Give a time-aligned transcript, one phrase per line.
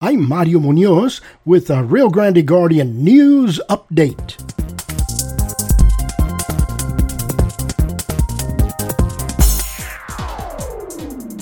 [0.00, 4.38] I'm Mario Munoz with a Rio Grande Guardian News Update.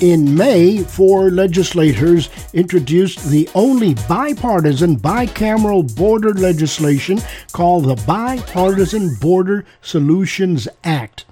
[0.01, 7.21] In May, four legislators introduced the only bipartisan bicameral border legislation
[7.53, 11.27] called the Bipartisan Border Solutions Act.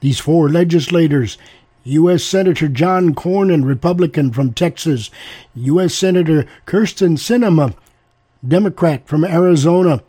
[0.00, 1.38] These four legislators
[1.84, 2.24] U.S.
[2.24, 5.10] Senator John Cornyn, Republican from Texas,
[5.54, 5.94] U.S.
[5.94, 7.74] Senator Kyrsten Sinema,
[8.46, 10.02] Democrat from Arizona,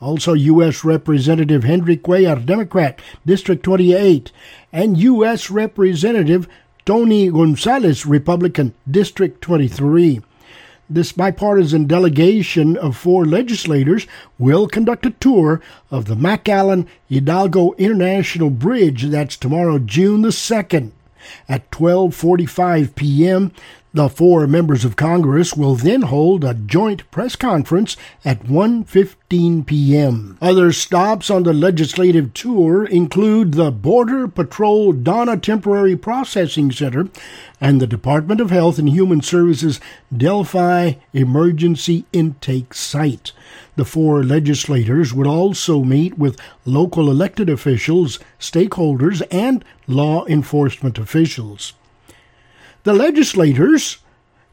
[0.00, 0.84] also U.S.
[0.84, 4.32] Representative Henry Cuellar, Democrat, District 28,
[4.72, 5.50] and U.S.
[5.50, 6.48] Representative
[6.84, 10.20] Tony Gonzalez, Republican, District 23.
[10.90, 14.06] This bipartisan delegation of four legislators
[14.38, 19.04] will conduct a tour of the McAllen Hidalgo International Bridge.
[19.04, 20.90] That's tomorrow, June the 2nd.
[21.48, 23.52] At 12:45 p.m.,
[23.94, 30.38] the four members of Congress will then hold a joint press conference at 1:15 p.m.
[30.40, 37.08] Other stops on the legislative tour include the Border Patrol Donna Temporary Processing Center
[37.60, 39.78] and the Department of Health and Human Services
[40.16, 43.32] Delphi Emergency Intake Site.
[43.76, 51.74] The four legislators would also meet with local elected officials, stakeholders, and law enforcement officials.
[52.84, 53.98] The legislators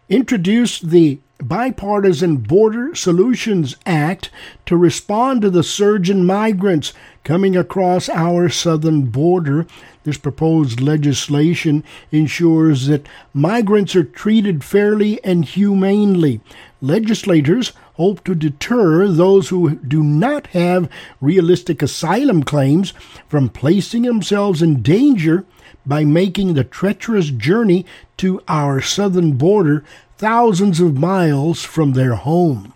[0.07, 4.29] introduced the Bipartisan Border Solutions Act
[4.67, 9.65] to respond to the surge in migrants coming across our southern border.
[10.03, 16.39] This proposed legislation ensures that migrants are treated fairly and humanely.
[16.81, 20.87] Legislators hope to deter those who do not have
[21.19, 22.91] realistic asylum claims
[23.27, 25.45] from placing themselves in danger
[25.85, 27.85] by making the treacherous journey
[28.17, 29.83] to our southern border
[30.17, 32.73] thousands of miles from their home.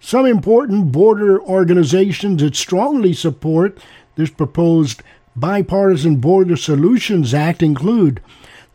[0.00, 3.78] Some important border organizations that strongly support
[4.14, 5.02] this proposed
[5.34, 8.22] Bipartisan Border Solutions Act include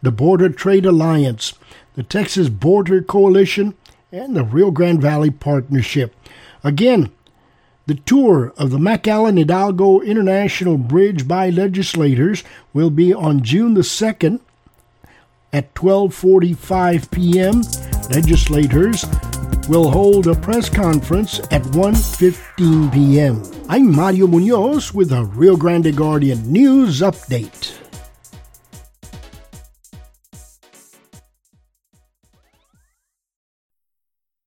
[0.02, 1.54] the Border Trade Alliance,
[1.96, 3.76] the Texas Border Coalition,
[4.12, 6.16] and the Rio Grande Valley Partnership.
[6.64, 7.12] Again,
[7.92, 12.42] the tour of the McAllen Hidalgo International Bridge by legislators
[12.72, 14.40] will be on June the 2nd
[15.52, 17.64] at 12:45 p.m.
[18.10, 19.06] Legislators
[19.68, 23.44] will hold a press conference at 1:15 p.m.
[23.68, 27.74] I'm Mario Munoz with a Rio Grande Guardian News Update.